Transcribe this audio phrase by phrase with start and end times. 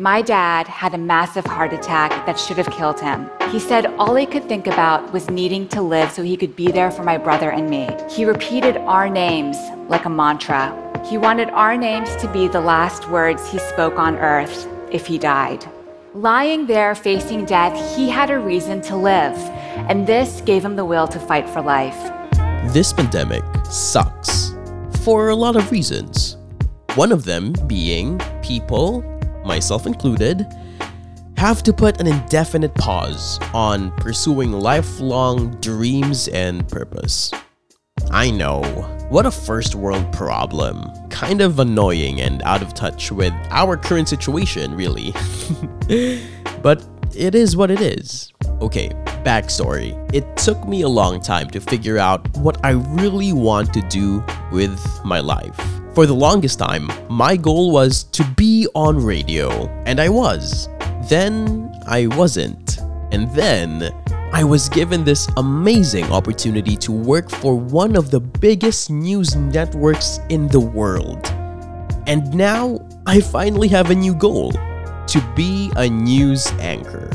[0.00, 3.28] My dad had a massive heart attack that should have killed him.
[3.50, 6.70] He said all he could think about was needing to live so he could be
[6.70, 7.88] there for my brother and me.
[8.08, 9.56] He repeated our names
[9.88, 10.70] like a mantra.
[11.04, 15.18] He wanted our names to be the last words he spoke on earth if he
[15.18, 15.66] died.
[16.14, 19.36] Lying there facing death, he had a reason to live,
[19.90, 21.98] and this gave him the will to fight for life.
[22.72, 24.54] This pandemic sucks
[25.02, 26.36] for a lot of reasons.
[26.94, 29.02] One of them being people
[29.48, 30.46] myself included,
[31.36, 37.32] have to put an indefinite pause on pursuing lifelong dreams and purpose.
[38.10, 38.62] I know,
[39.08, 40.90] what a first world problem.
[41.08, 45.12] Kind of annoying and out of touch with our current situation, really.
[46.62, 46.84] but
[47.16, 48.32] it is what it is.
[48.60, 48.90] Okay,
[49.24, 49.94] backstory.
[50.14, 54.24] It took me a long time to figure out what I really want to do
[54.52, 55.77] with my life.
[55.98, 60.68] For the longest time, my goal was to be on radio, and I was.
[61.08, 62.78] Then I wasn't.
[63.10, 63.92] And then
[64.32, 70.20] I was given this amazing opportunity to work for one of the biggest news networks
[70.28, 71.26] in the world.
[72.06, 72.78] And now
[73.08, 77.10] I finally have a new goal to be a news anchor.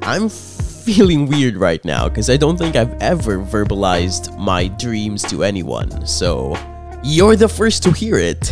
[0.00, 5.44] I'm feeling weird right now because I don't think I've ever verbalized my dreams to
[5.44, 6.56] anyone, so
[7.04, 8.50] you're the first to hear it.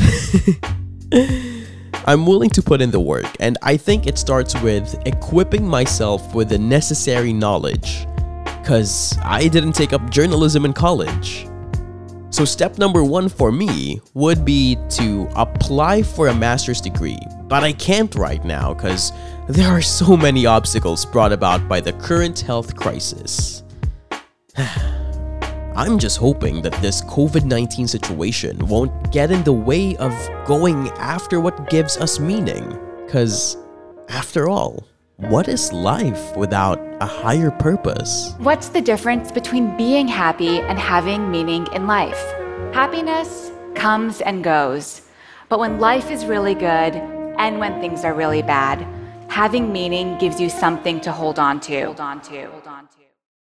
[2.06, 6.34] I'm willing to put in the work, and I think it starts with equipping myself
[6.34, 8.06] with the necessary knowledge,
[8.44, 11.48] because I didn't take up journalism in college.
[12.30, 17.62] So, step number one for me would be to apply for a master's degree, but
[17.62, 19.12] I can't right now because
[19.48, 23.62] there are so many obstacles brought about by the current health crisis.
[25.74, 30.12] I'm just hoping that this COVID 19 situation won't get in the way of
[30.44, 32.78] going after what gives us meaning.
[33.06, 33.56] Because,
[34.10, 38.34] after all, what is life without a higher purpose?
[38.38, 42.20] What's the difference between being happy and having meaning in life?
[42.74, 45.02] Happiness comes and goes.
[45.48, 46.96] But when life is really good
[47.38, 48.86] and when things are really bad,
[49.30, 51.86] having meaning gives you something to hold on to.
[51.86, 52.46] Hold on to.
[52.48, 53.01] Hold on to.